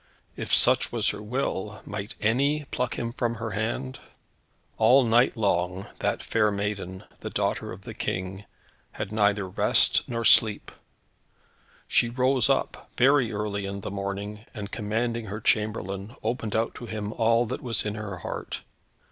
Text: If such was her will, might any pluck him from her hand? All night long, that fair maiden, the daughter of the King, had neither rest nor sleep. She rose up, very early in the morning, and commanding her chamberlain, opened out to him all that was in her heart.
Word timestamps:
If 0.35 0.51
such 0.51 0.91
was 0.91 1.09
her 1.09 1.21
will, 1.21 1.79
might 1.85 2.15
any 2.19 2.65
pluck 2.71 2.97
him 2.97 3.13
from 3.13 3.35
her 3.35 3.51
hand? 3.51 3.99
All 4.79 5.03
night 5.03 5.37
long, 5.37 5.85
that 5.99 6.23
fair 6.23 6.49
maiden, 6.49 7.03
the 7.19 7.29
daughter 7.29 7.71
of 7.71 7.83
the 7.83 7.93
King, 7.93 8.45
had 8.93 9.11
neither 9.11 9.47
rest 9.47 10.09
nor 10.09 10.25
sleep. 10.25 10.71
She 11.87 12.09
rose 12.09 12.49
up, 12.49 12.89
very 12.97 13.31
early 13.31 13.67
in 13.67 13.81
the 13.81 13.91
morning, 13.91 14.43
and 14.55 14.71
commanding 14.71 15.25
her 15.25 15.39
chamberlain, 15.39 16.15
opened 16.23 16.55
out 16.55 16.73
to 16.77 16.87
him 16.87 17.13
all 17.13 17.45
that 17.45 17.61
was 17.61 17.85
in 17.85 17.93
her 17.93 18.17
heart. 18.17 18.61